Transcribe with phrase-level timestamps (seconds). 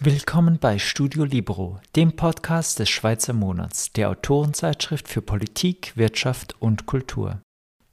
[0.00, 6.86] Willkommen bei Studio Libro, dem Podcast des Schweizer Monats, der Autorenzeitschrift für Politik, Wirtschaft und
[6.86, 7.43] Kultur.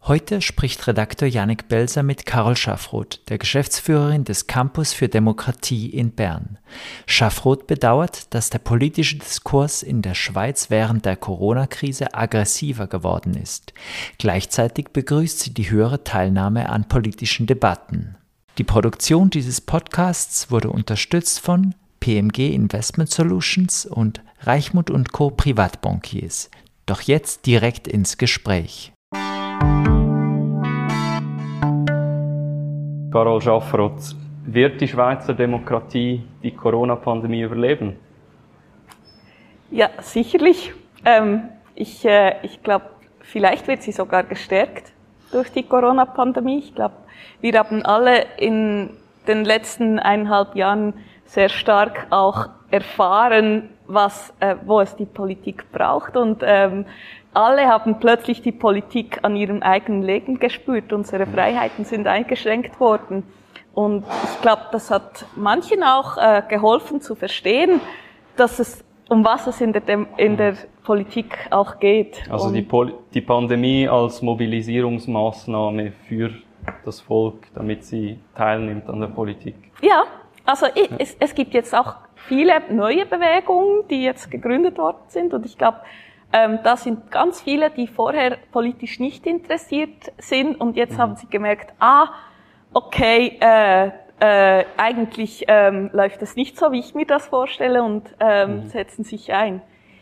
[0.06, 6.10] Heute spricht Redakteur Janik Belser mit Carol Schaffroth, der Geschäftsführerin des Campus für Demokratie in
[6.10, 6.58] Bern.
[7.06, 13.74] Schaffroth bedauert, dass der politische Diskurs in der Schweiz während der Corona-Krise aggressiver geworden ist.
[14.18, 18.16] Gleichzeitig begrüßt sie die höhere Teilnahme an politischen Debatten.
[18.58, 25.30] Die Produktion dieses Podcasts wurde unterstützt von PMG Investment Solutions und Reichmut Co.
[25.30, 26.50] Privatbankiers.
[26.88, 28.92] Doch jetzt direkt ins Gespräch.
[33.12, 37.98] Carol Schaffroth, wird die Schweizer Demokratie die Corona-Pandemie überleben?
[39.70, 40.74] Ja, sicherlich.
[41.04, 42.86] Ähm, ich äh, ich glaube,
[43.20, 44.94] vielleicht wird sie sogar gestärkt
[45.32, 46.60] durch die Corona-Pandemie.
[46.60, 46.96] Ich glaube,
[47.42, 48.92] wir haben alle in
[49.28, 50.94] den letzten eineinhalb Jahren
[51.26, 56.18] sehr stark auch erfahren, was, äh, wo es die Politik braucht.
[56.18, 56.86] Und ähm,
[57.34, 60.92] alle haben plötzlich die Politik an ihrem eigenen Leben gespürt.
[60.92, 63.24] Unsere Freiheiten sind eingeschränkt worden.
[63.74, 67.80] Und ich glaube, das hat manchen auch äh, geholfen zu verstehen,
[68.36, 72.24] dass es um was es in der, Dem in der Politik auch geht.
[72.30, 76.32] Also die, Pol die Pandemie als Mobilisierungsmaßnahme für
[76.86, 79.56] das Volk, damit sie teilnimmt an der Politik.
[79.82, 80.04] Ja,
[80.46, 81.96] also ich, es, es gibt jetzt auch
[82.28, 85.82] viele neue Bewegungen, die jetzt gegründet worden sind und ich glaube,
[86.34, 90.98] ähm, da sind ganz viele, die vorher politisch nicht interessiert sind und jetzt mhm.
[90.98, 92.08] haben sie gemerkt, ah,
[92.74, 98.16] okay, äh, äh, eigentlich ähm, läuft das nicht so, wie ich mir das vorstelle und
[98.20, 98.70] ähm, mhm.
[98.70, 99.62] setzen sich ein.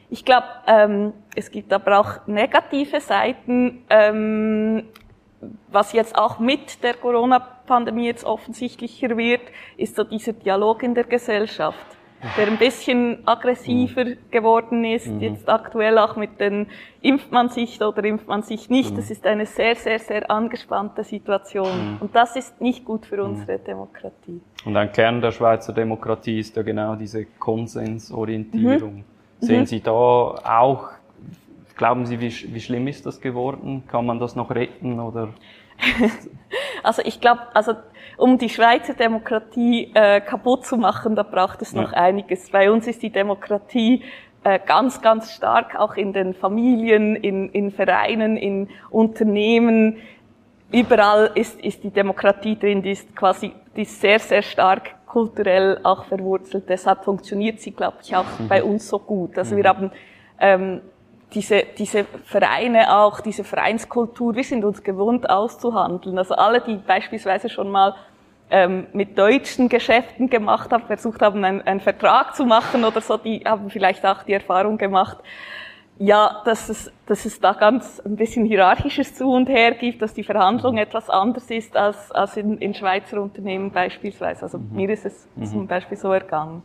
[0.10, 3.86] Ich glaube, ähm, es gibt aber auch negative Seiten.
[3.90, 4.84] Ähm,
[5.72, 9.42] was jetzt auch mit der Corona-Pandemie jetzt offensichtlicher wird,
[9.78, 11.86] ist so dieser Dialog in der Gesellschaft,
[12.38, 14.18] der ein bisschen aggressiver mhm.
[14.32, 15.22] geworden ist, mhm.
[15.22, 16.68] jetzt aktuell auch mit den
[17.02, 18.92] impft man sich oder impft man sich nicht.
[18.92, 18.96] Mhm.
[18.98, 21.98] Das ist eine sehr, sehr, sehr angespannte Situation.
[22.00, 24.42] Und das ist nicht gut für unsere Demokratie.
[24.66, 28.96] Und ein Kern der Schweizer Demokratie ist ja genau diese Konsensorientierung.
[28.96, 29.46] Mhm.
[29.46, 30.90] Sehen Sie da auch
[31.80, 33.84] Glauben Sie, wie, wie schlimm ist das geworden?
[33.88, 35.30] Kann man das noch retten oder?
[36.84, 37.74] also ich glaube, also
[38.18, 41.98] um die Schweizer Demokratie äh, kaputt zu machen, da braucht es noch ja.
[41.98, 42.50] einiges.
[42.50, 44.04] Bei uns ist die Demokratie
[44.44, 49.98] äh, ganz, ganz stark auch in den Familien, in, in Vereinen, in Unternehmen.
[50.72, 55.80] Überall ist, ist die Demokratie drin, die ist quasi, die ist sehr, sehr stark kulturell
[55.84, 56.70] auch verwurzelt.
[56.70, 58.48] Deshalb funktioniert sie, glaube ich, auch mhm.
[58.48, 59.38] bei uns so gut.
[59.38, 59.58] Also mhm.
[59.58, 59.92] wir haben
[60.40, 60.82] ähm,
[61.34, 66.18] diese, diese Vereine auch, diese Vereinskultur, wir sind uns gewohnt auszuhandeln.
[66.18, 67.96] Also alle, die beispielsweise schon mal
[68.50, 73.18] ähm, mit deutschen Geschäften gemacht haben, versucht haben, einen, einen Vertrag zu machen oder so,
[73.18, 75.18] die haben vielleicht auch die Erfahrung gemacht,
[76.00, 80.14] ja, dass es, dass es da ganz ein bisschen hierarchisches Zu und Her gibt, dass
[80.14, 80.80] die Verhandlung mhm.
[80.80, 84.44] etwas anders ist als, als in, in Schweizer Unternehmen beispielsweise.
[84.44, 84.70] Also mhm.
[84.72, 85.46] mir ist es mhm.
[85.46, 86.64] zum Beispiel so ergangen.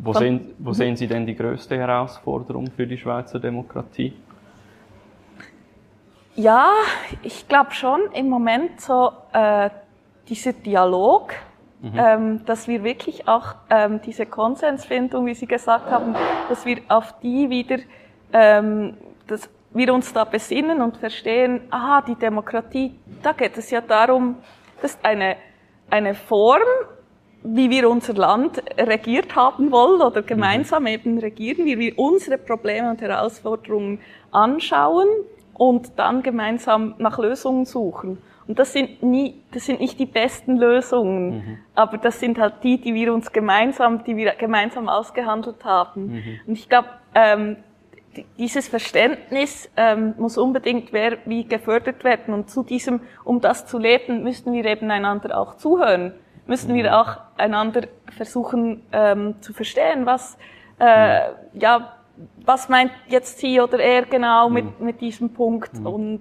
[0.00, 4.12] Wo, sehen, wo sehen Sie denn die größte Herausforderung für die Schweizer Demokratie?
[6.36, 6.70] Ja,
[7.22, 9.70] ich glaube schon im Moment so äh,
[10.28, 11.34] dieser Dialog,
[11.82, 11.92] mhm.
[11.96, 16.14] ähm, dass wir wirklich auch ähm, diese Konsensfindung, wie Sie gesagt haben,
[16.48, 17.78] dass wir auf die wieder,
[18.32, 23.80] ähm, dass wir uns da besinnen und verstehen, aha, die Demokratie, da geht es ja
[23.80, 24.36] darum,
[24.80, 25.36] das ist eine,
[25.90, 26.62] eine Form,
[27.42, 30.88] wie wir unser Land regiert haben wollen oder gemeinsam mhm.
[30.88, 34.00] eben regieren, wie wir unsere Probleme und Herausforderungen
[34.30, 35.06] anschauen
[35.54, 38.18] und dann gemeinsam nach Lösungen suchen.
[38.46, 41.58] Und das sind nie, das sind nicht die besten Lösungen, mhm.
[41.74, 46.06] aber das sind halt die, die wir uns gemeinsam, die wir gemeinsam ausgehandelt haben.
[46.06, 46.40] Mhm.
[46.46, 47.56] Und ich glaube, ähm,
[48.38, 52.34] dieses Verständnis ähm, muss unbedingt wer, wie gefördert werden.
[52.34, 56.14] Und zu diesem, um das zu leben, müssen wir eben einander auch zuhören
[56.48, 57.82] müssen wir auch einander
[58.16, 60.36] versuchen ähm, zu verstehen, was,
[60.78, 61.20] äh,
[61.52, 61.94] ja,
[62.44, 65.70] was meint jetzt sie oder er genau mit, mit diesem Punkt.
[65.84, 66.20] Und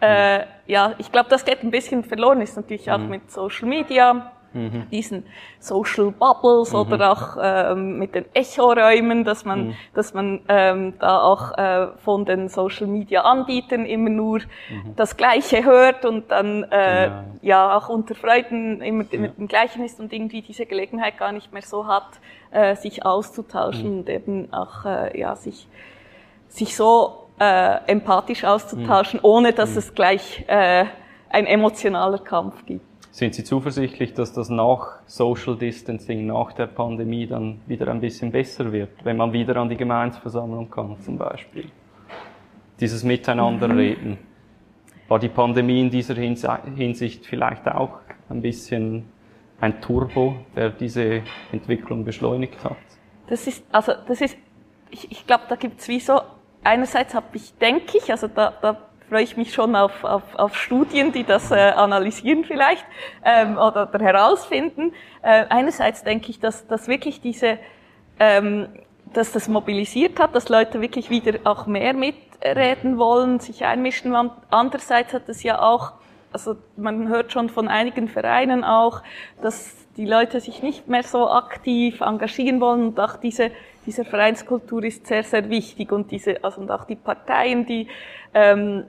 [0.00, 4.32] äh, ja, ich glaube, das geht ein bisschen verloren, ist natürlich auch mit Social Media
[4.54, 4.88] mhm.
[4.90, 5.24] diesen
[5.58, 6.78] Social Bubbles mhm.
[6.78, 9.74] oder auch ähm, mit den Echoräumen, dass man, mhm.
[9.94, 14.94] dass man ähm, da auch äh, von den Social Media Anbietern immer nur mhm.
[14.96, 17.24] das Gleiche hört und dann äh, ja.
[17.42, 19.18] ja auch unter Freuden immer ja.
[19.18, 22.08] mit dem Gleichen ist und irgendwie diese Gelegenheit gar nicht mehr so hat,
[22.50, 23.98] äh, sich auszutauschen mhm.
[23.98, 25.66] und eben auch äh, ja sich
[26.48, 29.24] sich so äh, empathisch auszutauschen, mhm.
[29.24, 30.84] ohne dass es gleich äh,
[31.28, 32.84] ein emotionaler Kampf gibt.
[33.14, 38.32] Sind Sie zuversichtlich, dass das nach Social Distancing, nach der Pandemie dann wieder ein bisschen
[38.32, 41.70] besser wird, wenn man wieder an die Gemeinsversammlung kann zum Beispiel?
[42.80, 44.10] Dieses Miteinanderreden.
[44.10, 44.18] Mhm.
[45.06, 48.00] War die Pandemie in dieser Hinsicht vielleicht auch
[48.30, 49.04] ein bisschen
[49.60, 51.22] ein Turbo, der diese
[51.52, 52.76] Entwicklung beschleunigt hat?
[53.28, 54.36] Das ist, also das ist,
[54.90, 56.20] ich, ich glaube, da gibt's wie so,
[56.64, 58.76] einerseits habe ich, denke ich, also da, da
[59.08, 62.84] freue ich mich schon auf, auf, auf Studien, die das äh, analysieren vielleicht
[63.24, 64.92] ähm, oder, oder herausfinden.
[65.22, 67.58] Äh, einerseits denke ich, dass, dass wirklich diese,
[68.18, 68.68] ähm,
[69.12, 74.14] dass das mobilisiert hat, dass Leute wirklich wieder auch mehr mitreden wollen, sich einmischen.
[74.50, 75.92] Andererseits hat es ja auch,
[76.32, 79.02] also man hört schon von einigen Vereinen auch,
[79.42, 83.52] dass die Leute sich nicht mehr so aktiv engagieren wollen und auch diese,
[83.86, 87.88] diese Vereinskultur ist sehr, sehr wichtig und diese, also und auch die Parteien, die
[88.32, 88.84] ähm,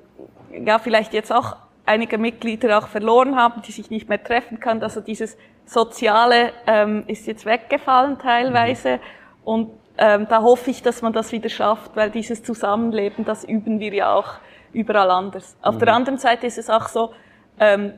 [0.51, 4.81] ja vielleicht jetzt auch einige Mitglieder auch verloren haben, die sich nicht mehr treffen können.
[4.81, 8.99] Also dieses Soziale ähm, ist jetzt weggefallen teilweise
[9.43, 13.79] und ähm, da hoffe ich, dass man das wieder schafft, weil dieses Zusammenleben, das üben
[13.79, 14.35] wir ja auch
[14.73, 15.55] überall anders.
[15.61, 15.79] Auf mhm.
[15.79, 17.13] der anderen Seite ist es auch so,
[17.59, 17.93] ähm,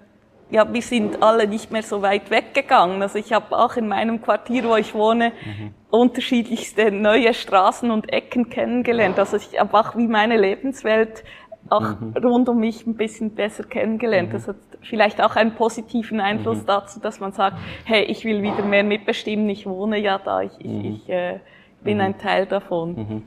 [0.50, 3.02] ja, wir sind alle nicht mehr so weit weggegangen.
[3.02, 5.74] Also ich habe auch in meinem Quartier, wo ich wohne, mhm.
[5.90, 9.20] unterschiedlichste neue Straßen und Ecken kennengelernt.
[9.20, 11.24] Also ich habe auch wie meine Lebenswelt
[11.70, 12.14] auch mhm.
[12.24, 14.30] rund um mich ein bisschen besser kennengelernt.
[14.30, 14.34] Mhm.
[14.34, 16.68] Das hat vielleicht auch einen positiven Einfluss mhm.
[16.68, 20.54] dazu, dass man sagt, hey, ich will wieder mehr mitbestimmen, ich wohne ja da, ich,
[20.60, 20.86] ich, mhm.
[20.86, 21.40] ich äh,
[21.84, 23.24] bin ein Teil davon.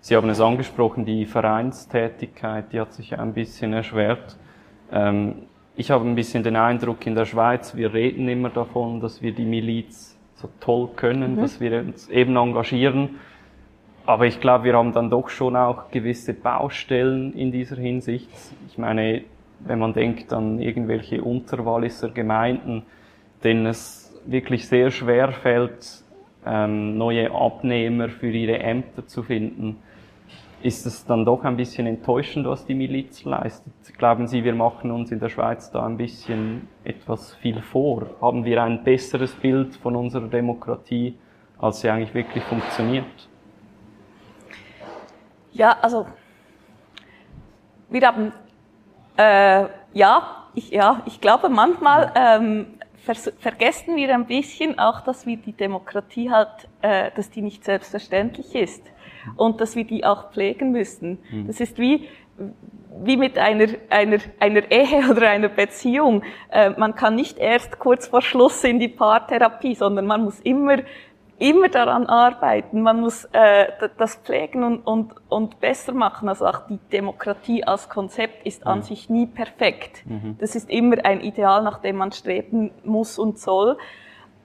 [0.00, 4.36] Sie haben es angesprochen, die Vereinstätigkeit, die hat sich ein bisschen erschwert.
[4.90, 5.46] Ähm,
[5.76, 9.32] ich habe ein bisschen den Eindruck in der Schweiz, wir reden immer davon, dass wir
[9.32, 11.40] die Miliz so toll können, mhm.
[11.40, 13.16] dass wir uns eben engagieren.
[14.04, 18.28] Aber ich glaube, wir haben dann doch schon auch gewisse Baustellen in dieser Hinsicht.
[18.68, 19.22] Ich meine,
[19.60, 22.82] wenn man denkt an irgendwelche Unterwalliser Gemeinden,
[23.44, 26.02] denen es wirklich sehr schwer fällt,
[26.44, 29.76] ähm, neue Abnehmer für ihre Ämter zu finden,
[30.62, 33.72] ist es dann doch ein bisschen enttäuschend, was die Miliz leistet.
[33.98, 38.06] Glauben Sie, wir machen uns in der Schweiz da ein bisschen etwas viel vor?
[38.20, 41.18] Haben wir ein besseres Bild von unserer Demokratie,
[41.58, 43.28] als sie eigentlich wirklich funktioniert?
[45.52, 46.06] Ja, also
[47.90, 48.32] wir haben
[49.16, 52.66] äh, ja, ich, ja, ich glaube manchmal ähm,
[53.38, 58.54] vergessen wir ein bisschen auch, dass wir die Demokratie halt, äh, dass die nicht selbstverständlich
[58.54, 58.82] ist
[59.36, 61.18] und dass wir die auch pflegen müssen.
[61.30, 61.46] Mhm.
[61.46, 62.08] Das ist wie,
[63.02, 66.22] wie mit einer, einer, einer Ehe oder einer Beziehung.
[66.50, 70.78] Äh, man kann nicht erst kurz vor Schluss in die Paartherapie, sondern man muss immer
[71.42, 73.66] immer daran arbeiten, man muss äh,
[73.98, 76.28] das pflegen und, und, und besser machen.
[76.28, 78.82] Also auch die Demokratie als Konzept ist an mhm.
[78.82, 80.06] sich nie perfekt.
[80.06, 80.36] Mhm.
[80.38, 83.76] Das ist immer ein Ideal, nach dem man streben muss und soll.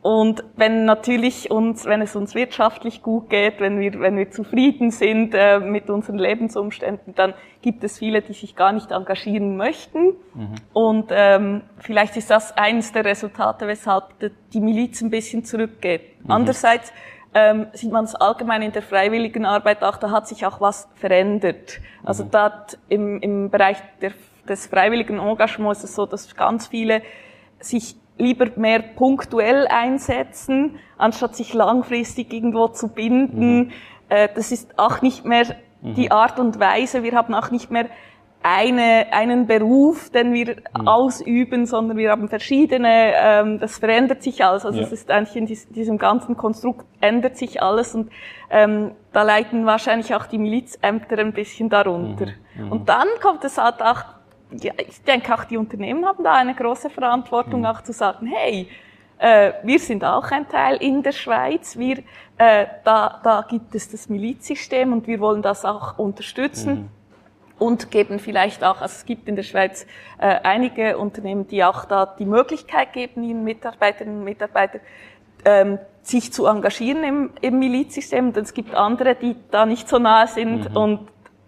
[0.07, 4.89] Und wenn natürlich uns, wenn es uns wirtschaftlich gut geht, wenn wir, wenn wir zufrieden
[4.89, 10.13] sind äh, mit unseren Lebensumständen, dann gibt es viele, die sich gar nicht engagieren möchten.
[10.33, 10.55] Mhm.
[10.71, 14.05] Und ähm, vielleicht ist das eines der Resultate, weshalb
[14.53, 16.23] die Miliz ein bisschen zurückgeht.
[16.23, 16.31] Mhm.
[16.31, 16.93] Andererseits
[17.33, 20.87] ähm, sieht man es allgemein in der freiwilligen Arbeit auch, da hat sich auch was
[20.95, 21.81] verändert.
[22.05, 22.31] Also mhm.
[22.31, 24.13] da im, im Bereich der,
[24.47, 27.01] des freiwilligen Engagements ist es so, dass ganz viele
[27.59, 33.57] sich lieber mehr punktuell einsetzen, anstatt sich langfristig irgendwo zu binden.
[33.57, 33.71] Mhm.
[34.09, 35.45] Äh, das ist auch nicht mehr
[35.81, 35.95] mhm.
[35.95, 37.03] die Art und Weise.
[37.03, 37.87] Wir haben auch nicht mehr
[38.43, 40.87] eine, einen Beruf, den wir mhm.
[40.87, 44.65] ausüben, sondern wir haben verschiedene, ähm, das verändert sich alles.
[44.65, 44.85] Also ja.
[44.85, 48.09] es ist eigentlich in diesem ganzen Konstrukt ändert sich alles und
[48.49, 52.27] ähm, da leiden wahrscheinlich auch die Milizämter ein bisschen darunter.
[52.55, 52.65] Mhm.
[52.65, 52.71] Mhm.
[52.71, 54.03] Und dann kommt es halt auch
[54.51, 57.65] ja, ich denke auch die Unternehmen haben da eine große Verantwortung, mhm.
[57.65, 58.69] auch zu sagen, hey,
[59.19, 61.99] äh, wir sind auch ein Teil in der Schweiz, wir,
[62.37, 66.73] äh, da, da gibt es das Milizsystem und wir wollen das auch unterstützen.
[66.73, 66.89] Mhm.
[67.59, 69.87] Und geben vielleicht auch, also es gibt in der Schweiz
[70.19, 74.81] äh, einige Unternehmen, die auch da die Möglichkeit geben, ihren Mitarbeiterinnen und Mitarbeitern
[75.43, 78.27] ähm, sich zu engagieren im, im Milizsystem.
[78.27, 80.77] Und es gibt andere, die da nicht so nahe sind mhm.
[80.77, 81.07] und,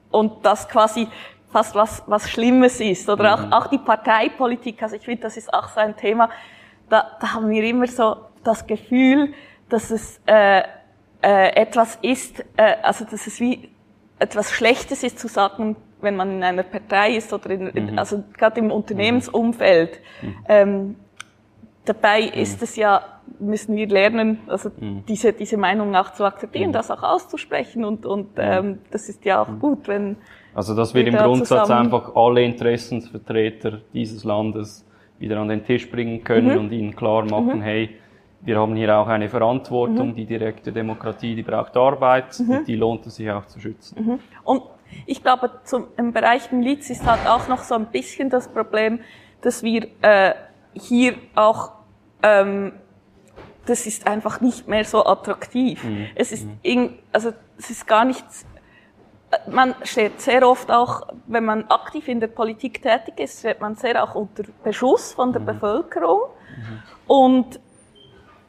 [0.10, 1.08] und das quasi
[1.52, 3.10] fast was, was Schlimmes ist.
[3.10, 3.54] Oder mhm.
[3.54, 6.30] auch, auch die Parteipolitik, also ich finde, das ist auch so ein Thema,
[6.90, 9.34] da, da haben wir immer so das Gefühl,
[9.70, 10.64] dass es äh,
[11.22, 13.70] äh, etwas ist, äh, also dass es wie
[14.18, 18.00] etwas Schlechtes ist zu sagen, wenn man in einer Partei ist oder in, mhm.
[18.00, 20.00] also gerade im Unternehmensumfeld.
[20.22, 20.36] Mhm.
[20.48, 20.96] Ähm,
[21.86, 22.42] dabei mhm.
[22.42, 23.04] ist es ja
[23.40, 25.04] müssen wir lernen, also mhm.
[25.08, 26.74] diese, diese Meinung auch zu akzeptieren, mhm.
[26.74, 28.44] das auch auszusprechen und, und mhm.
[28.44, 29.60] ähm, das ist ja auch mhm.
[29.60, 30.18] gut, wenn.
[30.54, 34.86] Also dass wir im Grundsatz einfach alle Interessensvertreter dieses Landes
[35.20, 36.60] wieder an den Tisch bringen können mhm.
[36.60, 37.90] und ihnen klar machen, hey,
[38.42, 43.06] wir haben hier auch eine Verantwortung, die direkte Demokratie, die braucht Arbeit und die lohnt
[43.06, 44.22] es sich auch zu schützen.
[44.46, 44.64] Und
[45.06, 49.02] ich glaube, zum, im Bereich Miliz ist halt auch noch so ein bisschen das Problem,
[49.42, 50.34] dass wir äh,
[50.74, 51.72] hier auch
[52.24, 52.74] ähm,
[53.70, 55.84] das ist einfach nicht mehr so attraktiv.
[55.84, 56.08] Mhm.
[56.16, 56.60] Es ist mhm.
[56.64, 58.46] in, also es ist gar nichts.
[59.48, 63.76] Man steht sehr oft auch, wenn man aktiv in der Politik tätig ist, steht man
[63.76, 65.46] sehr auch unter Beschuss von der mhm.
[65.46, 66.82] Bevölkerung mhm.
[67.08, 67.60] und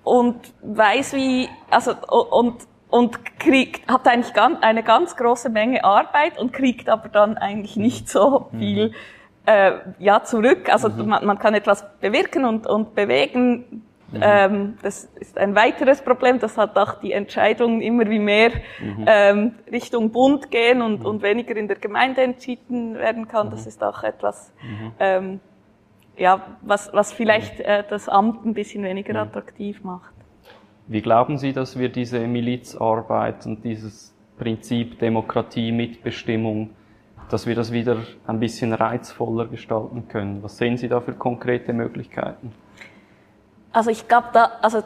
[0.03, 6.53] und weiß wie also und und kriegt hat eigentlich eine ganz große Menge Arbeit und
[6.55, 8.59] kriegt aber dann eigentlich nicht so mhm.
[8.59, 8.95] viel
[9.45, 10.73] äh, ja zurück.
[10.73, 11.09] Also mhm.
[11.09, 14.21] man, man kann etwas bewirken und und bewegen Mhm.
[14.23, 18.51] Ähm, das ist ein weiteres Problem, dass halt auch die Entscheidungen immer wie mehr
[18.81, 19.05] mhm.
[19.07, 21.07] ähm, Richtung Bund gehen und, mhm.
[21.07, 23.51] und weniger in der Gemeinde entschieden werden kann.
[23.51, 23.69] Das mhm.
[23.69, 24.93] ist auch etwas, mhm.
[24.99, 25.41] ähm,
[26.17, 30.13] ja, was, was vielleicht äh, das Amt ein bisschen weniger attraktiv macht.
[30.89, 36.71] Wie glauben Sie, dass wir diese Milizarbeit und dieses Prinzip Demokratie, Mitbestimmung,
[37.31, 40.43] dass wir das wieder ein bisschen reizvoller gestalten können?
[40.43, 42.53] Was sehen Sie da für konkrete Möglichkeiten?
[43.73, 44.83] Also ich glaube, da, also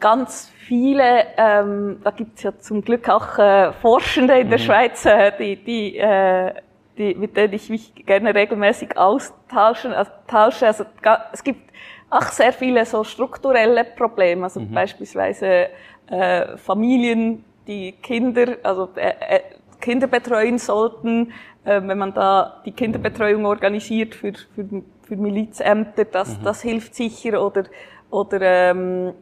[0.00, 4.62] ganz viele, ähm, da gibt's ja zum Glück auch äh, Forschende in der mhm.
[4.62, 6.54] Schweiz, äh, die, die, äh,
[6.98, 10.66] die, mit denen ich mich gerne regelmäßig austauschen, also, tausche.
[10.66, 10.84] Also
[11.32, 11.70] es gibt
[12.10, 14.72] auch sehr viele so strukturelle Probleme, also mhm.
[14.72, 15.68] beispielsweise
[16.08, 19.40] äh, Familien, die Kinder, also äh, äh,
[19.80, 21.32] Kinder betreuen sollten,
[21.64, 26.44] äh, wenn man da die Kinderbetreuung organisiert für, für, für Milizämter, das, mhm.
[26.44, 27.64] das hilft sicher oder
[28.12, 29.14] oder ähm,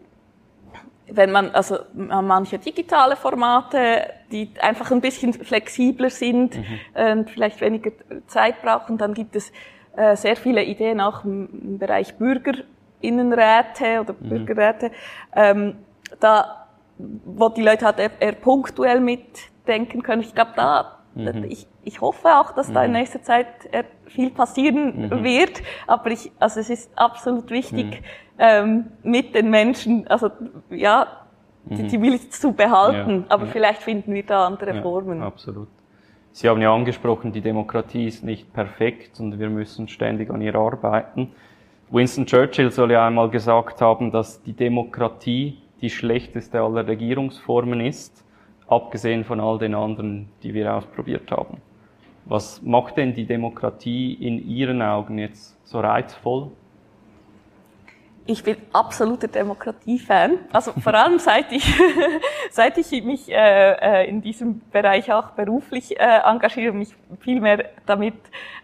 [1.06, 7.12] wenn man, also manche digitale Formate, die einfach ein bisschen flexibler sind mhm.
[7.12, 7.92] und vielleicht weniger
[8.26, 9.52] Zeit brauchen, dann gibt es
[9.96, 14.28] äh, sehr viele Ideen auch im, Bereich Bürgerinnenräte oder mhm.
[14.28, 14.90] Bürgerräte,
[15.34, 15.76] ähm,
[16.18, 16.66] da,
[16.98, 20.22] wo die Leute halt eher, eher punktuell mitdenken können.
[20.22, 21.44] Ich glaube, da Mhm.
[21.48, 22.74] Ich, ich hoffe auch, dass mhm.
[22.74, 22.98] da in mhm.
[22.98, 25.24] nächster Zeit äh, viel passieren mhm.
[25.24, 28.04] wird, aber ich, also es ist absolut wichtig, mhm.
[28.38, 30.30] ähm, mit den Menschen, also
[30.70, 31.06] ja,
[31.64, 33.24] die, die will ich zu behalten, ja.
[33.28, 33.50] aber ja.
[33.50, 35.22] vielleicht finden wir da andere ja, Formen.
[35.22, 35.68] Absolut.
[36.32, 40.54] Sie haben ja angesprochen, die Demokratie ist nicht perfekt und wir müssen ständig an ihr
[40.54, 41.32] arbeiten.
[41.90, 48.24] Winston Churchill soll ja einmal gesagt haben, dass die Demokratie die schlechteste aller Regierungsformen ist
[48.70, 51.58] abgesehen von all den anderen, die wir ausprobiert haben.
[52.24, 56.50] Was macht denn die Demokratie in Ihren Augen jetzt so reizvoll?
[58.26, 60.38] Ich bin absoluter Demokratie-Fan.
[60.52, 61.64] Also vor allem seit ich,
[62.50, 67.70] seit ich mich äh, äh, in diesem Bereich auch beruflich äh, engagiere, mich viel mehr
[67.86, 68.14] damit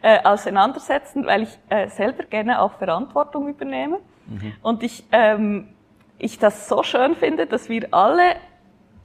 [0.03, 3.99] äh, auseinandersetzen, weil ich äh, selber gerne auch Verantwortung übernehme.
[4.27, 4.53] Mhm.
[4.63, 5.69] Und ich, ähm,
[6.19, 8.37] ich das so schön finde, dass wir alle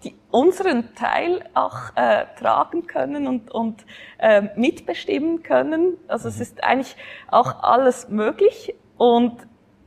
[0.04, 3.86] die unseren Teil auch äh, tragen können und, und
[4.18, 5.98] äh, mitbestimmen können.
[6.08, 6.36] Also mhm.
[6.36, 6.96] es ist eigentlich
[7.30, 9.38] auch alles möglich und,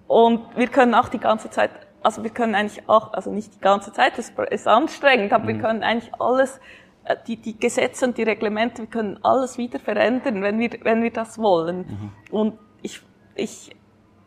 [0.06, 1.70] und wir können auch die ganze Zeit,
[2.02, 5.48] also wir können eigentlich auch, also nicht die ganze Zeit, das ist anstrengend, aber mhm.
[5.48, 6.60] wir können eigentlich alles,
[7.04, 11.02] äh, die, die Gesetze und die Reglemente, wir können alles wieder verändern, wenn wir, wenn
[11.02, 11.78] wir das wollen.
[11.78, 12.12] Mhm.
[12.30, 13.00] Und ich,
[13.34, 13.74] ich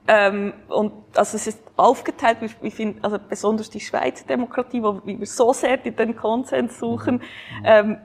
[0.08, 5.02] ähm, und also es ist aufgeteilt, wir, wir finden, also besonders die Schweizer Demokratie, wo
[5.04, 7.66] wir so sehr den Konsens suchen, mhm.
[7.66, 7.98] ähm,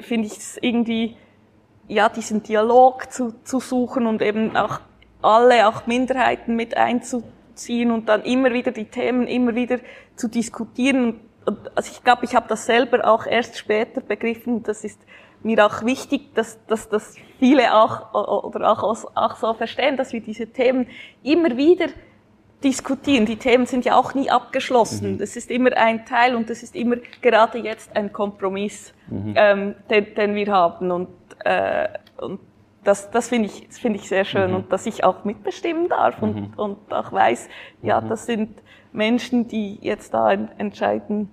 [0.00, 1.16] finde ich es irgendwie,
[1.86, 4.80] ja, diesen Dialog zu, zu suchen und eben auch
[5.20, 9.78] alle, auch Minderheiten mit einzuziehen und dann immer wieder die Themen immer wieder
[10.16, 11.20] zu diskutieren.
[11.44, 14.64] Und, also ich glaube, ich habe das selber auch erst später begriffen.
[14.64, 15.00] Das ist
[15.44, 18.82] mir auch wichtig, dass, dass, dass viele auch oder auch,
[19.14, 20.86] auch so verstehen, dass wir diese Themen
[21.22, 21.86] immer wieder
[22.62, 23.26] diskutieren.
[23.26, 25.14] Die Themen sind ja auch nie abgeschlossen.
[25.14, 25.18] Mhm.
[25.18, 29.34] Das ist immer ein Teil und das ist immer gerade jetzt ein Kompromiss, mhm.
[29.36, 30.90] ähm, den, den wir haben.
[30.90, 31.08] Und,
[31.44, 32.40] äh, und
[32.84, 34.56] das, das finde ich, das finde ich sehr schön mhm.
[34.56, 36.52] und dass ich auch mitbestimmen darf und, mhm.
[36.56, 37.48] und auch weiß,
[37.82, 38.08] ja, mhm.
[38.08, 41.30] das sind Menschen, die jetzt da entscheiden,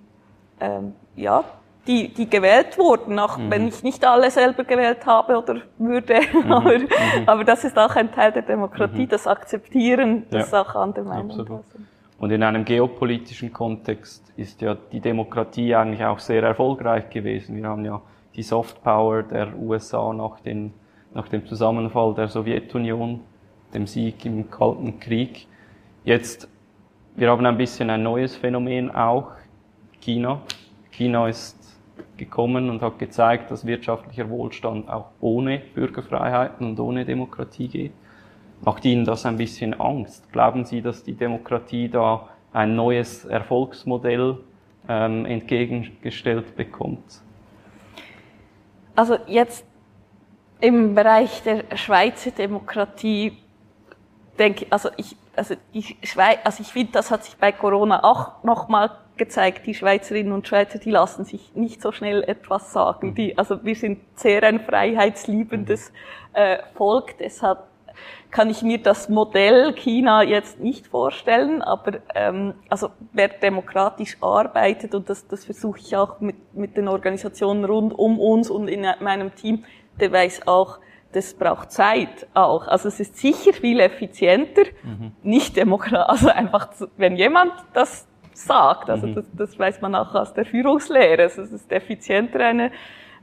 [0.60, 1.44] ähm, ja,
[1.86, 3.50] die, die gewählt wurden, auch mhm.
[3.50, 6.20] wenn ich nicht alle selber gewählt habe oder würde.
[6.32, 6.52] Mhm.
[6.52, 6.88] aber, mhm.
[7.26, 9.08] aber das ist auch ein Teil der Demokratie, mhm.
[9.08, 10.62] das Akzeptieren, das ja.
[10.62, 11.64] auch andere Meinung Absolut.
[12.18, 17.56] Und in einem geopolitischen Kontext ist ja die Demokratie eigentlich auch sehr erfolgreich gewesen.
[17.56, 18.02] Wir haben ja
[18.36, 20.74] die Softpower der USA nach, den,
[21.14, 23.20] nach dem Zusammenfall der Sowjetunion,
[23.72, 25.46] dem Sieg im Kalten Krieg.
[26.04, 26.46] Jetzt
[27.16, 29.32] wir haben ein bisschen ein neues Phänomen auch,
[30.00, 30.40] China.
[30.90, 31.59] China ist
[32.16, 37.92] gekommen und hat gezeigt, dass wirtschaftlicher Wohlstand auch ohne Bürgerfreiheiten und ohne Demokratie geht.
[38.62, 40.30] Macht Ihnen das ein bisschen Angst?
[40.32, 44.38] Glauben Sie, dass die Demokratie da ein neues Erfolgsmodell
[44.88, 47.22] ähm, entgegengestellt bekommt?
[48.94, 49.64] Also jetzt
[50.60, 53.32] im Bereich der Schweizer Demokratie
[54.38, 58.42] denke also ich, also die Schweiz, also ich finde, das hat sich bei Corona auch
[58.44, 59.66] nochmal gezeigt.
[59.66, 63.14] Die Schweizerinnen und Schweizer, die lassen sich nicht so schnell etwas sagen.
[63.14, 65.92] Die, also wir sind sehr ein freiheitsliebendes
[66.32, 67.58] äh, Volk, deshalb
[68.30, 74.94] kann ich mir das Modell China jetzt nicht vorstellen, aber ähm, also wer demokratisch arbeitet
[74.94, 78.86] und das, das versuche ich auch mit, mit den Organisationen rund um uns und in
[79.00, 79.64] meinem Team,
[79.98, 80.78] der weiß auch,
[81.12, 82.68] das braucht Zeit auch.
[82.68, 85.12] Also es ist sicher viel effizienter, mhm.
[85.22, 89.14] nicht demokratisch, also einfach, wenn jemand das sagt, also mhm.
[89.14, 92.70] das, das weiß man auch aus der Führungslehre, also es ist effizienter eine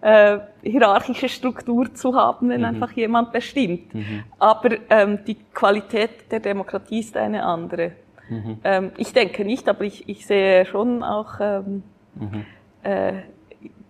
[0.02, 2.68] äh, hierarchische Struktur zu haben, wenn mhm.
[2.68, 3.94] einfach jemand bestimmt.
[3.94, 4.24] Mhm.
[4.38, 7.94] Aber ähm, die Qualität der Demokratie ist eine andere.
[8.30, 8.60] Mhm.
[8.64, 11.84] Ähm, ich denke nicht, aber ich, ich sehe schon auch ähm,
[12.16, 12.46] mhm.
[12.84, 13.14] äh,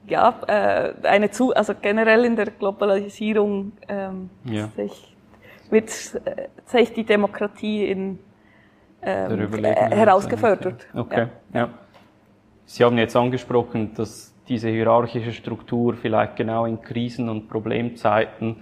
[0.08, 4.70] ja, äh, eine zu, also generell in der Globalisierung ähm, ja.
[4.76, 5.16] sehe ich,
[5.70, 5.90] wird
[6.26, 8.20] äh, sehe ich die Demokratie in
[9.02, 10.88] ähm, äh, herausgefördert.
[10.94, 11.60] Okay, ja.
[11.60, 11.70] ja.
[12.66, 18.58] Sie haben jetzt angesprochen, dass diese hierarchische Struktur vielleicht genau in Krisen- und Problemzeiten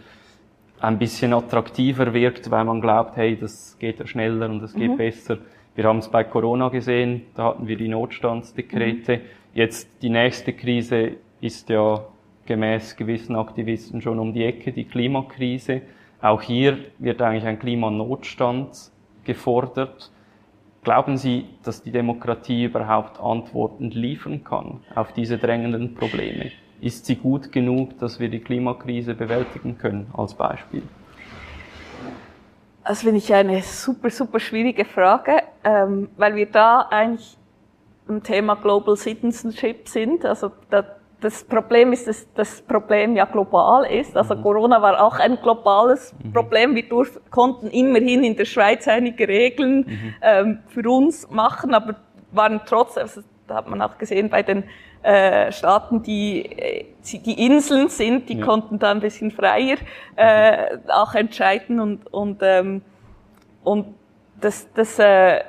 [0.79, 4.91] ein bisschen attraktiver wirkt, weil man glaubt, hey, das geht ja schneller und das geht
[4.91, 4.97] mhm.
[4.97, 5.37] besser.
[5.75, 9.17] Wir haben es bei Corona gesehen, da hatten wir die Notstandsdekrete.
[9.17, 9.21] Mhm.
[9.53, 11.13] Jetzt die nächste Krise
[11.45, 12.03] ist ja
[12.45, 15.81] gemäß gewissen Aktivisten schon um die Ecke, die Klimakrise.
[16.21, 18.91] Auch hier wird eigentlich ein Klimanotstand
[19.23, 20.11] gefordert.
[20.83, 26.51] Glauben Sie, dass die Demokratie überhaupt Antworten liefern kann auf diese drängenden Probleme?
[26.81, 30.83] Ist sie gut genug, dass wir die Klimakrise bewältigen können, als Beispiel?
[32.83, 37.35] Das finde ich eine super, super schwierige Frage, ähm, weil wir da eigentlich
[38.07, 40.23] im Thema Global Citizenship sind.
[40.23, 40.85] Also da
[41.25, 44.15] das Problem ist, dass das Problem ja global ist.
[44.15, 44.43] Also mhm.
[44.43, 46.33] Corona war auch ein globales mhm.
[46.33, 46.75] Problem.
[46.75, 46.85] Wir
[47.31, 50.13] konnten immerhin in der Schweiz einige Regeln mhm.
[50.21, 51.95] ähm, für uns machen, aber
[52.31, 54.65] waren trotzdem, also, da hat man auch gesehen bei den
[55.01, 58.45] äh, Staaten, die äh, die Inseln sind, die ja.
[58.45, 59.77] konnten da ein bisschen freier
[60.15, 62.81] äh, auch entscheiden und und ähm,
[63.63, 63.95] und
[64.41, 65.41] das das äh,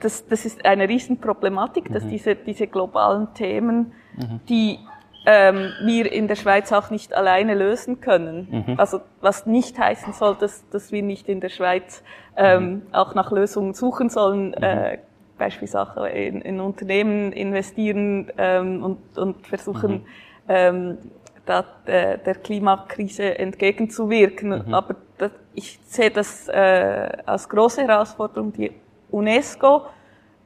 [0.00, 2.10] das, das ist eine Riesenproblematik, dass mhm.
[2.10, 4.40] diese, diese globalen Themen, mhm.
[4.48, 4.80] die
[5.24, 8.64] ähm, wir in der Schweiz auch nicht alleine lösen können.
[8.66, 8.80] Mhm.
[8.80, 12.02] Also was nicht heißen soll, dass, dass wir nicht in der Schweiz
[12.36, 12.82] ähm, mhm.
[12.92, 14.62] auch nach Lösungen suchen sollen, mhm.
[14.62, 14.98] äh,
[15.38, 20.04] beispielsweise in, in Unternehmen investieren ähm, und, und versuchen, mhm.
[20.48, 20.98] ähm,
[21.46, 24.66] da, äh, der Klimakrise entgegenzuwirken.
[24.66, 24.74] Mhm.
[24.74, 28.52] Aber das, ich sehe das äh, als große Herausforderung.
[28.52, 28.72] Die
[29.10, 29.86] UNESCO,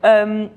[0.02, 0.50] ähm,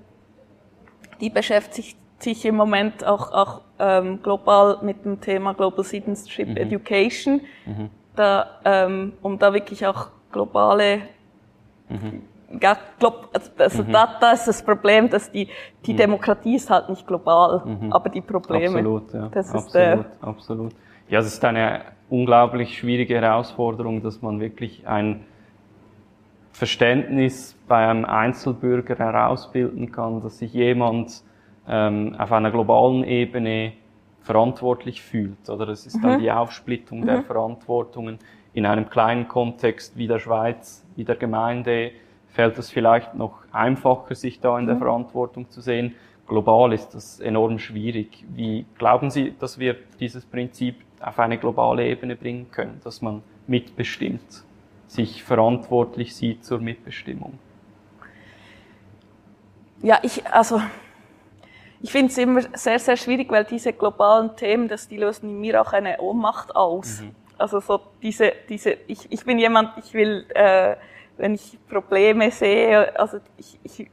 [1.19, 6.57] die beschäftigt sich im Moment auch, auch ähm, global mit dem Thema Global Citizenship mhm.
[6.57, 7.89] Education, mhm.
[8.15, 11.01] Da, ähm, um da wirklich auch globale
[11.87, 12.23] mhm.
[12.61, 13.29] Ja, glaub,
[13.59, 13.91] also, mhm.
[13.91, 15.47] da, da ist das Problem, dass die,
[15.85, 15.97] die mhm.
[15.97, 17.93] Demokratie ist halt nicht global, mhm.
[17.93, 18.77] aber die Probleme.
[18.77, 19.29] Absolut, ja.
[19.31, 20.71] Das absolut, ist, äh, absolut.
[21.09, 25.25] Ja, es ist eine unglaublich schwierige Herausforderung, dass man wirklich ein
[26.51, 31.23] Verständnis bei einem Einzelbürger herausbilden kann, dass sich jemand
[31.69, 33.73] ähm, auf einer globalen Ebene
[34.21, 35.49] verantwortlich fühlt.
[35.49, 36.01] Oder es ist mhm.
[36.01, 37.05] dann die Aufsplittung mhm.
[37.05, 38.19] der Verantwortungen.
[38.53, 41.91] In einem kleinen Kontext wie der Schweiz, wie der Gemeinde,
[42.27, 44.79] fällt es vielleicht noch einfacher, sich da in der mhm.
[44.79, 45.95] Verantwortung zu sehen.
[46.27, 48.25] Global ist das enorm schwierig.
[48.35, 53.23] Wie glauben Sie, dass wir dieses Prinzip auf eine globale Ebene bringen können, dass man
[53.47, 54.43] mitbestimmt,
[54.87, 57.39] sich verantwortlich sieht zur Mitbestimmung?
[59.81, 60.61] Ja, ich, also,
[61.81, 65.39] ich finde es immer sehr, sehr schwierig, weil diese globalen Themen, das, die lösen in
[65.39, 67.01] mir auch eine Ohnmacht aus.
[67.01, 67.15] Mhm.
[67.37, 70.75] Also so diese, diese, ich, ich bin jemand, ich will, äh,
[71.17, 73.89] wenn ich Probleme sehe, also ich, ich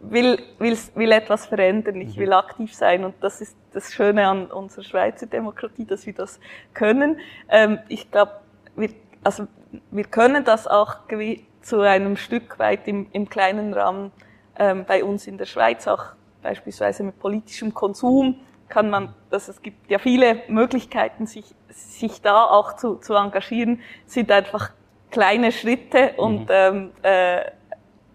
[0.00, 2.20] will, will, will etwas verändern, ich mhm.
[2.20, 6.38] will aktiv sein und das ist das Schöne an unserer Schweizer Demokratie, dass wir das
[6.72, 7.18] können.
[7.48, 8.32] Ähm, ich glaube,
[8.76, 8.90] wir,
[9.24, 9.48] also
[9.90, 10.98] wir können das auch
[11.62, 14.12] zu einem Stück weit im, im kleinen Rahmen
[14.56, 18.36] ähm, bei uns in der Schweiz auch beispielsweise mit politischem Konsum
[18.68, 23.80] kann man, dass es gibt ja viele Möglichkeiten, sich, sich da auch zu, zu engagieren,
[24.06, 24.72] sind einfach
[25.10, 26.50] kleine Schritte und mhm.
[26.50, 27.42] ähm, äh,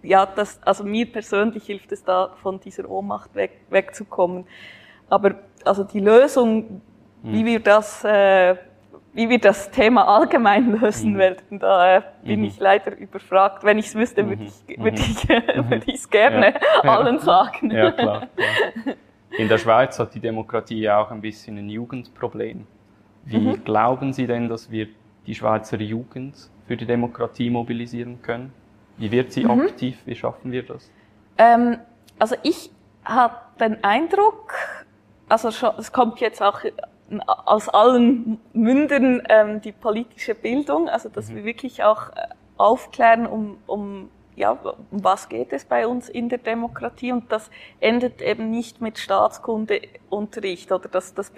[0.04, 4.46] ja, das, also mir persönlich hilft es da, von dieser Ohnmacht weg, wegzukommen.
[5.10, 6.82] Aber also die Lösung,
[7.24, 7.34] mhm.
[7.34, 8.56] wie wir das, äh,
[9.14, 11.18] wie wir das Thema allgemein lösen mhm.
[11.18, 12.46] werden, da äh, bin mhm.
[12.48, 13.64] ich leider überfragt.
[13.64, 14.50] Wenn ich es wüsste, würde mhm.
[14.68, 15.70] ich würde ich mhm.
[15.70, 16.98] würde ich es gerne ja.
[16.98, 17.72] allen sagen.
[17.72, 18.96] Ja, klar, klar.
[19.38, 22.68] In der Schweiz hat die Demokratie ja auch ein bisschen ein Jugendproblem.
[23.26, 23.64] Wie mhm.
[23.64, 24.88] glauben Sie denn, dass wir
[25.26, 26.36] die Schweizer Jugend
[26.68, 28.54] für die Demokratie mobilisieren können?
[28.98, 29.62] Wie wird sie mhm.
[29.62, 29.98] aktiv?
[30.06, 30.92] Wie schaffen wir das?
[31.38, 31.78] Ähm,
[32.20, 32.70] also ich
[33.06, 34.54] habe den Eindruck,
[35.30, 36.62] also schon, es kommt jetzt auch
[37.22, 41.36] aus allen Mündern ähm, die politische Bildung, also dass mhm.
[41.38, 46.30] wir wirklich auch äh, aufklären, um, um ja, um was geht es bei uns in
[46.30, 47.12] der Demokratie?
[47.12, 51.32] Und das endet eben nicht mit Staatskundeunterricht oder das, das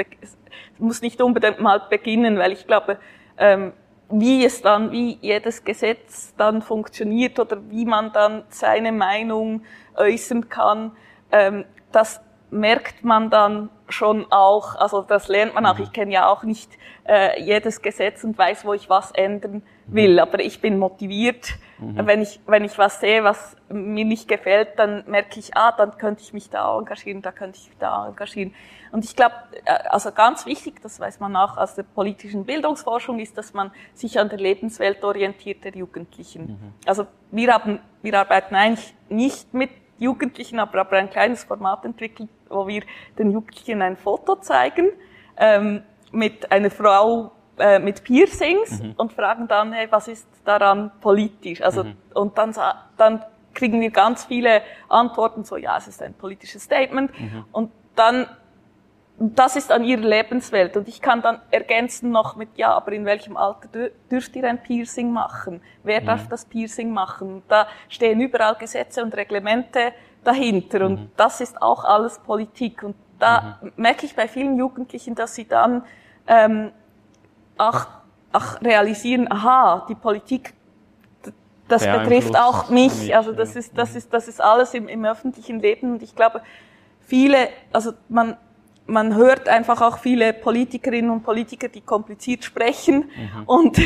[0.78, 2.98] muss nicht unbedingt mal beginnen, weil ich glaube,
[3.38, 3.74] ähm,
[4.10, 9.64] wie es dann, wie jedes Gesetz dann funktioniert oder wie man dann seine Meinung
[9.96, 10.92] äußern kann,
[11.32, 15.78] ähm, das merkt man dann schon auch, also das lernt man auch.
[15.78, 15.84] Mhm.
[15.84, 16.72] Ich kenne ja auch nicht
[17.08, 20.20] äh, jedes Gesetz und weiß, wo ich was ändern will, mhm.
[20.20, 21.54] aber ich bin motiviert.
[21.78, 22.08] Mhm.
[22.08, 25.98] Wenn ich wenn ich was sehe, was mir nicht gefällt, dann merke ich, ah, dann
[25.98, 28.54] könnte ich mich da engagieren, da könnte ich mich da engagieren.
[28.92, 33.20] Und ich glaube, äh, also ganz wichtig, das weiß man auch aus der politischen Bildungsforschung,
[33.20, 36.44] ist, dass man sich an der Lebenswelt orientiert der Jugendlichen.
[36.44, 36.74] Mhm.
[36.86, 42.30] Also wir haben wir arbeiten eigentlich nicht mit Jugendlichen aber, aber ein kleines Format entwickelt,
[42.50, 42.84] wo wir
[43.18, 44.92] den Jugendlichen ein Foto zeigen
[45.38, 48.94] ähm, mit einer Frau äh, mit Piercings mhm.
[48.98, 51.62] und fragen dann, hey, was ist daran politisch?
[51.62, 51.98] Also mhm.
[52.14, 52.54] und dann
[52.98, 57.46] dann kriegen wir ganz viele Antworten, so ja, es ist ein politisches Statement mhm.
[57.52, 58.28] und dann
[59.18, 60.76] das ist an ihrer Lebenswelt.
[60.76, 64.62] Und ich kann dann ergänzen noch mit, ja, aber in welchem Alter dürft ihr ein
[64.62, 65.62] Piercing machen?
[65.84, 66.06] Wer mhm.
[66.06, 67.42] darf das Piercing machen?
[67.48, 70.86] Da stehen überall Gesetze und Reglemente dahinter.
[70.86, 71.12] Und mhm.
[71.16, 72.84] das ist auch alles Politik.
[72.84, 73.72] Und da mhm.
[73.78, 75.84] merke ich bei vielen Jugendlichen, dass sie dann
[76.28, 76.72] ähm,
[77.58, 77.88] auch,
[78.34, 80.54] auch realisieren, aha, die Politik
[81.68, 83.16] das betrifft auch mich.
[83.16, 83.98] Also das ist, das mhm.
[83.98, 85.94] ist, das ist alles im, im öffentlichen Leben.
[85.94, 86.42] Und ich glaube,
[87.00, 88.38] viele, also man,
[88.88, 93.44] man hört einfach auch viele Politikerinnen und Politiker, die kompliziert sprechen mhm.
[93.46, 93.82] und,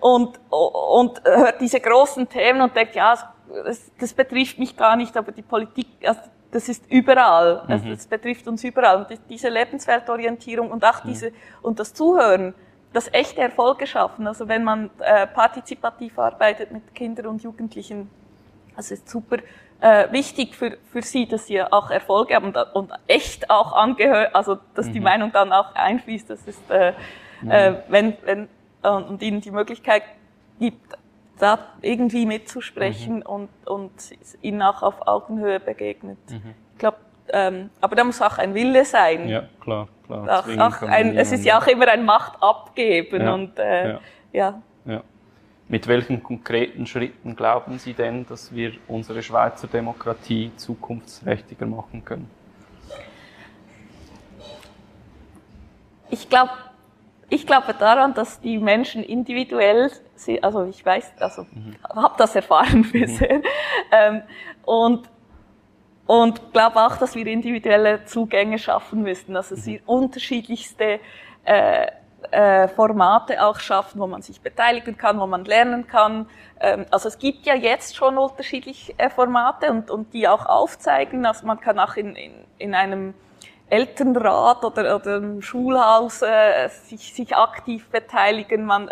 [0.00, 3.16] und, und hört diese großen Themen und denkt, ja,
[3.64, 7.72] das, das betrifft mich gar nicht, aber die Politik, also das ist überall, mhm.
[7.72, 8.98] also das betrifft uns überall.
[8.98, 11.08] Und diese Lebensweltorientierung und auch mhm.
[11.08, 11.32] diese,
[11.62, 12.54] und das Zuhören,
[12.92, 14.26] das echte Erfolge schaffen.
[14.26, 18.10] Also wenn man äh, partizipativ arbeitet mit Kindern und Jugendlichen,
[18.76, 19.36] das ist super
[19.80, 24.34] äh, wichtig für, für sie, dass sie auch Erfolge haben und, und echt auch angehört,
[24.34, 24.92] also dass mhm.
[24.92, 26.28] die Meinung dann auch einfließt.
[26.28, 26.92] Das ist, äh,
[27.42, 27.50] mhm.
[27.50, 28.48] äh, wenn, wenn
[28.82, 30.02] äh, und ihnen die Möglichkeit
[30.58, 30.96] gibt,
[31.38, 33.22] da irgendwie mitzusprechen mhm.
[33.22, 33.92] und, und
[34.42, 36.18] ihnen auch auf Augenhöhe begegnet.
[36.28, 36.54] Mhm.
[36.72, 36.98] Ich glaube,
[37.32, 39.28] ähm, aber da muss auch ein Wille sein.
[39.28, 40.40] Ja, klar, klar.
[40.40, 44.00] Auch, auch ein, es ist ja auch immer ein Macht abgeben ja, und äh, ja.
[44.32, 44.62] ja.
[44.84, 45.02] ja.
[45.70, 52.28] Mit welchen konkreten Schritten glauben Sie denn, dass wir unsere Schweizer Demokratie zukunftsträchtiger machen können?
[56.10, 56.50] Ich glaube,
[57.28, 59.92] ich glaube daran, dass die Menschen individuell,
[60.42, 61.76] also ich weiß, also mhm.
[61.84, 63.44] habe das erfahren bisher, mhm.
[63.92, 64.22] ähm,
[64.64, 65.08] und
[66.06, 69.60] und glaube auch, dass wir individuelle Zugänge schaffen müssen, also mhm.
[69.60, 70.98] sie unterschiedlichste
[71.44, 71.86] äh,
[72.30, 76.26] äh, Formate auch schaffen, wo man sich beteiligen kann, wo man lernen kann.
[76.60, 81.26] Ähm, also es gibt ja jetzt schon unterschiedliche äh, Formate und, und die auch aufzeigen.
[81.26, 83.14] Also man kann auch in, in, in einem
[83.70, 88.90] Elternrat oder, oder im Schulhaus äh, sich, sich aktiv beteiligen, man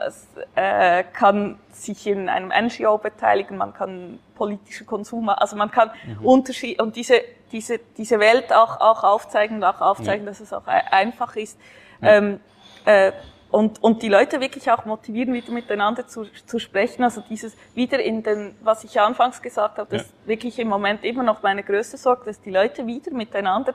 [0.54, 6.24] äh, kann sich in einem NGO beteiligen, man kann politische Konsum, also man kann mhm.
[6.24, 10.30] Unterschied und diese diese diese Welt auch auch aufzeigen und auch aufzeigen, ja.
[10.30, 11.58] dass es auch einfach ist.
[12.00, 12.16] Ja.
[12.16, 12.40] Ähm,
[12.84, 13.12] äh,
[13.50, 17.02] und, und die Leute wirklich auch motivieren, wieder miteinander zu, zu sprechen.
[17.02, 20.26] Also dieses wieder in den, was ich anfangs gesagt habe, das ja.
[20.26, 23.74] wirklich im Moment immer noch meine größte Sorge, dass die Leute wieder miteinander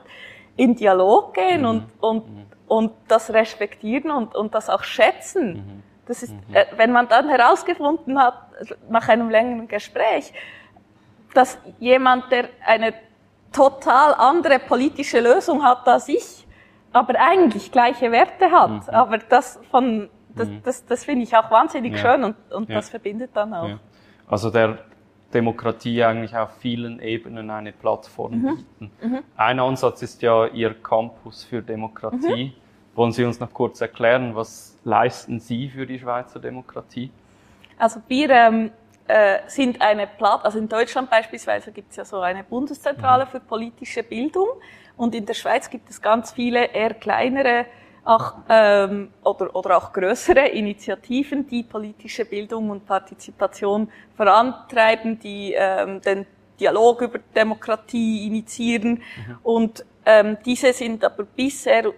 [0.56, 1.68] in Dialog gehen mhm.
[1.68, 2.46] und, und, mhm.
[2.66, 5.54] und das respektieren und, und das auch schätzen.
[5.54, 5.82] Mhm.
[6.06, 6.54] Das ist, mhm.
[6.54, 8.34] äh, wenn man dann herausgefunden hat,
[8.88, 10.32] nach einem längeren Gespräch,
[11.32, 12.94] dass jemand, der eine
[13.52, 16.46] total andere politische Lösung hat als ich,
[16.92, 18.70] aber eigentlich gleiche Werte hat.
[18.70, 18.94] Mhm.
[18.94, 21.98] Aber das von das, das, das finde ich auch wahnsinnig ja.
[21.98, 22.76] schön und, und ja.
[22.76, 23.68] das verbindet dann auch.
[23.68, 23.78] Ja.
[24.26, 24.78] Also der
[25.34, 28.56] Demokratie eigentlich auf vielen Ebenen eine Plattform mhm.
[28.56, 28.90] bieten.
[29.02, 29.18] Mhm.
[29.36, 32.46] Ein Ansatz ist ja Ihr Campus für Demokratie.
[32.46, 32.52] Mhm.
[32.94, 37.10] Wollen Sie uns noch kurz erklären, was leisten Sie für die Schweizer Demokratie?
[37.76, 38.70] Also wir, ähm,
[39.06, 43.28] äh, sind eine Platt, also in Deutschland beispielsweise gibt es ja so eine Bundeszentrale mhm.
[43.28, 44.48] für politische Bildung
[44.96, 47.66] und in der Schweiz gibt es ganz viele eher kleinere
[48.04, 56.00] auch, ähm, oder, oder auch größere Initiativen, die politische Bildung und Partizipation vorantreiben, die ähm,
[56.00, 56.26] den
[56.60, 58.92] Dialog über Demokratie initiieren.
[58.92, 59.38] Mhm.
[59.42, 61.92] Und ähm, diese sind aber bisher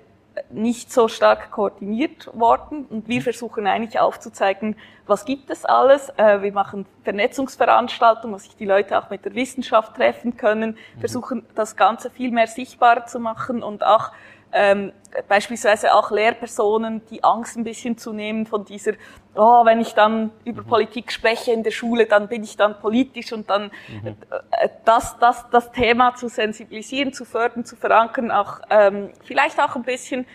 [0.50, 2.86] nicht so stark koordiniert worden.
[2.86, 6.10] Und wir versuchen eigentlich aufzuzeigen, was gibt es alles.
[6.16, 11.00] Äh, wir machen Vernetzungsveranstaltungen, wo sich die Leute auch mit der Wissenschaft treffen können, mhm.
[11.00, 14.12] versuchen das Ganze viel mehr sichtbar zu machen und auch
[14.52, 14.92] ähm,
[15.28, 18.92] beispielsweise auch Lehrpersonen die Angst ein bisschen zu nehmen von dieser,
[19.34, 20.66] oh, wenn ich dann über mhm.
[20.66, 24.16] Politik spreche in der Schule, dann bin ich dann politisch und dann mhm.
[24.50, 29.76] äh, das, das, das Thema zu sensibilisieren, zu fördern, zu verankern, auch ähm, vielleicht auch
[29.76, 30.26] ein bisschen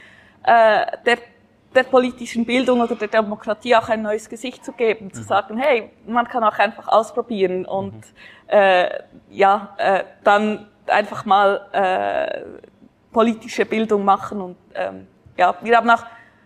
[0.44, 1.17] äh, der
[1.74, 5.13] der politischen Bildung oder der Demokratie auch ein neues Gesicht zu geben, mhm.
[5.13, 8.02] zu sagen, hey, man kann auch einfach ausprobieren und mhm.
[8.48, 8.89] äh,
[9.30, 12.70] ja, äh, dann einfach mal äh,
[13.12, 16.04] politische Bildung machen und ähm, ja, wir haben auch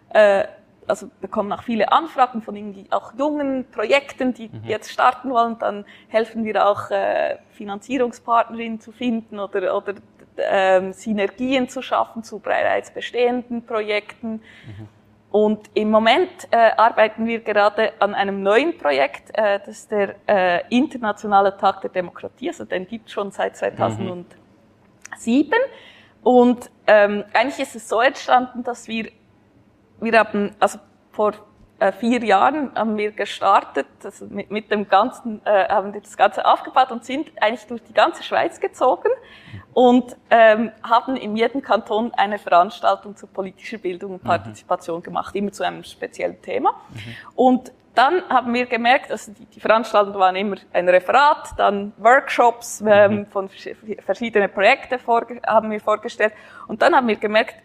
[0.09, 0.45] äh,
[0.87, 4.61] also bekommen auch viele Anfragen von irgendwie auch jungen Projekten, die mhm.
[4.65, 5.57] jetzt starten wollen.
[5.59, 9.95] Dann helfen wir auch äh, Finanzierungspartnerinnen zu finden oder oder
[10.37, 14.33] ähm, Synergien zu schaffen zu bereits bestehenden Projekten.
[14.33, 14.87] Mhm.
[15.31, 20.15] Und im Moment äh, arbeiten wir gerade an einem neuen Projekt, äh, das ist der
[20.27, 24.25] äh, Internationale Tag der Demokratie, also den gibt schon seit 2007.
[25.49, 25.55] Mhm.
[26.25, 29.11] Und ähm, eigentlich ist es so entstanden, dass wir,
[29.99, 30.79] wir haben, also
[31.11, 31.33] vor
[31.77, 36.17] äh, vier Jahren haben wir gestartet, also mit, mit dem ganzen, äh, haben wir das
[36.17, 39.11] Ganze aufgebaut und sind eigentlich durch die ganze Schweiz gezogen
[39.75, 44.27] und ähm, haben in jedem Kanton eine Veranstaltung zur politischen Bildung und mhm.
[44.27, 45.03] Partizipation mhm.
[45.03, 46.71] gemacht, immer zu einem speziellen Thema.
[46.71, 47.15] Mhm.
[47.35, 52.83] Und dann haben wir gemerkt, also die, die Veranstaltungen waren immer ein Referat, dann Workshops
[52.85, 53.25] ähm, mhm.
[53.27, 54.99] von verschiedenen Projekten
[55.47, 56.33] haben wir vorgestellt.
[56.67, 57.55] Und dann haben wir gemerkt,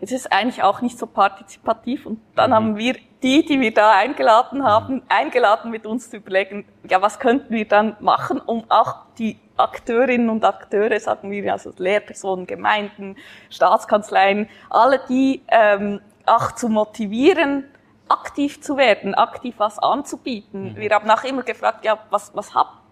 [0.00, 2.06] es ist eigentlich auch nicht so partizipativ.
[2.06, 2.54] Und dann mhm.
[2.54, 5.02] haben wir die, die wir da eingeladen haben, mhm.
[5.08, 10.30] eingeladen mit uns zu überlegen, ja, was könnten wir dann machen, um auch die Akteurinnen
[10.30, 13.16] und Akteure, sagen wir, also Lehrpersonen, Gemeinden,
[13.50, 17.64] Staatskanzleien, alle die ähm, auch zu motivieren,
[18.08, 20.72] aktiv zu werden, aktiv was anzubieten.
[20.72, 20.76] Mhm.
[20.76, 22.82] Wir haben auch immer gefragt, ja, was, was, hab,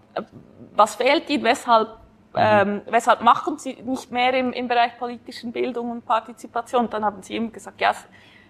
[0.75, 2.37] was fehlt Ihnen, weshalb, mhm.
[2.37, 6.89] ähm, weshalb machen Sie nicht mehr im, im Bereich politischen Bildung und Partizipation?
[6.91, 8.07] Dann haben Sie immer gesagt, ja, es,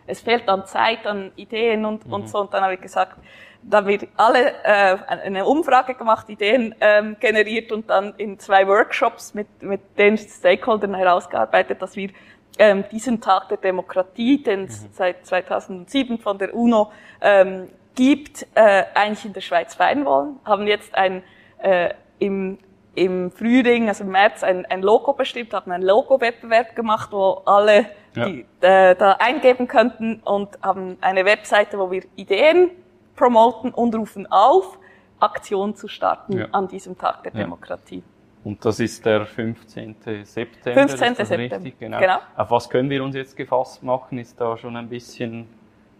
[0.06, 2.12] es fehlt an Zeit, an Ideen und, mhm.
[2.12, 2.40] und so.
[2.40, 3.16] Und dann habe ich gesagt,
[3.62, 8.66] da haben wir alle äh, eine Umfrage gemacht, Ideen ähm, generiert und dann in zwei
[8.66, 12.10] Workshops mit, mit den Stakeholdern herausgearbeitet, dass wir
[12.58, 14.88] ähm, diesen Tag der Demokratie, den es mhm.
[14.92, 16.90] seit 2007 von der UNO
[17.20, 20.38] ähm, gibt, äh, eigentlich in der Schweiz feiern wollen.
[20.44, 21.22] Haben jetzt ein,
[21.58, 22.58] äh, im,
[22.94, 27.86] im Frühling, also im März, ein, ein Logo bestimmt, haben einen Logo-Wettbewerb gemacht, wo alle
[28.14, 28.26] ja.
[28.26, 32.70] die, äh, da eingeben könnten und haben eine Webseite, wo wir Ideen
[33.16, 34.78] promoten und rufen auf,
[35.18, 36.46] Aktion zu starten ja.
[36.52, 37.40] an diesem Tag der ja.
[37.40, 38.02] Demokratie.
[38.46, 39.96] Und das ist der 15.
[40.22, 40.86] September.
[40.86, 41.14] 15.
[41.16, 41.56] September.
[41.56, 41.80] Richtig?
[41.80, 41.98] Genau.
[41.98, 42.18] genau.
[42.36, 44.18] Auf was können wir uns jetzt gefasst machen?
[44.18, 45.48] Ist da schon ein bisschen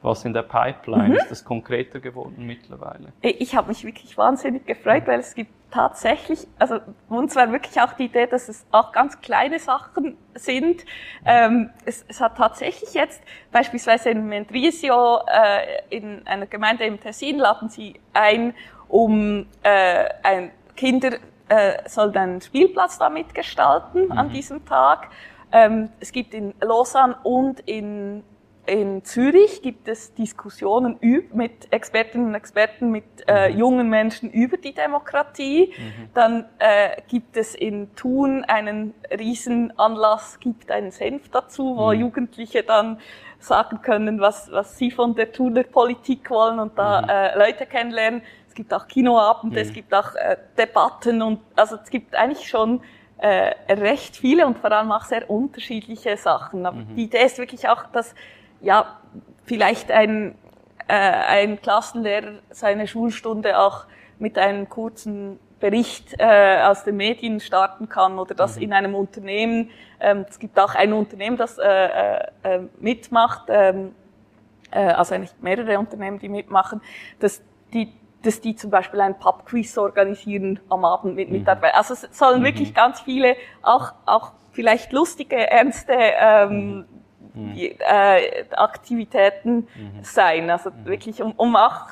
[0.00, 1.08] was in der Pipeline?
[1.08, 1.14] Mhm.
[1.16, 3.12] Ist das konkreter geworden mittlerweile?
[3.20, 6.78] Ich habe mich wirklich wahnsinnig gefreut, weil es gibt tatsächlich, also
[7.08, 10.84] uns war wirklich auch die Idee, dass es auch ganz kleine Sachen sind.
[11.24, 17.38] Ähm, es, es, hat tatsächlich jetzt beispielsweise in Mendrisio, äh, in einer Gemeinde im Tessin,
[17.38, 18.54] laden sie ein,
[18.86, 24.12] um äh, ein Kinder äh, soll einen Spielplatz da mitgestalten mhm.
[24.12, 25.08] an diesem Tag.
[25.52, 28.24] Ähm, es gibt in Lausanne und in,
[28.66, 30.98] in Zürich gibt es Diskussionen
[31.32, 33.58] mit Expertinnen und Experten, mit äh, mhm.
[33.58, 35.72] jungen Menschen über die Demokratie.
[35.76, 36.08] Mhm.
[36.14, 42.00] Dann äh, gibt es in Thun einen Riesenanlass, gibt einen Senf dazu, wo mhm.
[42.00, 42.98] Jugendliche dann
[43.38, 47.08] sagen können, was, was sie von der Thuner Politik wollen und da mhm.
[47.08, 48.22] äh, Leute kennenlernen
[48.56, 49.68] gibt auch Kinoabende, mhm.
[49.68, 52.80] es gibt auch äh, Debatten und also es gibt eigentlich schon
[53.18, 56.66] äh, recht viele und vor allem auch sehr unterschiedliche Sachen.
[56.66, 56.96] Aber mhm.
[56.96, 58.14] die Idee ist wirklich auch, dass
[58.60, 58.98] ja
[59.44, 60.34] vielleicht ein
[60.88, 63.86] äh, ein Klassenlehrer seine Schulstunde auch
[64.18, 68.62] mit einem kurzen Bericht äh, aus den Medien starten kann oder das mhm.
[68.62, 69.70] in einem Unternehmen.
[70.00, 73.94] Ähm, es gibt auch ein Unternehmen, das äh, äh, äh mitmacht, ähm,
[74.70, 76.80] äh, also eigentlich mehrere Unternehmen, die mitmachen,
[77.18, 77.42] dass
[77.72, 77.92] die
[78.26, 81.38] dass die zum Beispiel ein Pubquiz organisieren am Abend mit mhm.
[81.38, 81.78] Mitarbeitern.
[81.78, 82.46] Also es sollen mhm.
[82.46, 86.86] wirklich ganz viele, auch, auch vielleicht lustige, ernste ähm,
[87.34, 87.54] mhm.
[87.54, 89.68] äh, Aktivitäten
[90.02, 90.50] sein.
[90.50, 91.86] Also wirklich, um, um auch